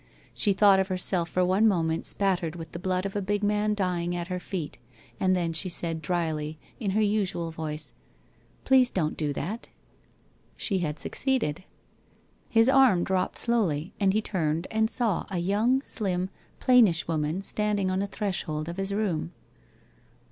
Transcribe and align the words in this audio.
She 0.33 0.53
thought 0.53 0.79
of 0.79 0.87
herself 0.87 1.29
for 1.29 1.45
one 1.45 1.67
moment 1.67 2.07
spattered 2.07 2.55
with 2.55 2.71
the 2.71 2.79
blood 2.79 3.05
of 3.05 3.15
a 3.15 3.21
big 3.21 3.43
man 3.43 3.75
dying 3.75 4.15
at 4.15 4.29
her 4.29 4.39
feet, 4.39 4.79
and 5.19 5.35
then 5.35 5.53
she 5.53 5.69
said 5.69 6.01
drily, 6.01 6.57
in 6.79 6.89
her 6.97 7.01
usual 7.01 7.51
voice:' 7.51 7.93
Please 8.65 8.89
don't 8.89 9.15
do 9.15 9.31
that!' 9.33 9.69
She 10.57 10.79
had 10.79 10.97
succeeded. 10.97 11.65
His 12.49 12.67
arm 12.67 13.03
dropped 13.03 13.37
slowly 13.37 13.93
and 13.99 14.11
he 14.11 14.23
turned 14.23 14.65
and 14.71 14.89
saw 14.89 15.27
a 15.29 15.37
young, 15.37 15.83
slim, 15.85 16.31
plainish 16.59 17.07
woman 17.07 17.43
standing 17.43 17.91
on 17.91 17.99
the 17.99 18.07
threshold 18.07 18.67
of 18.69 18.77
his 18.77 18.91
room. 18.95 19.33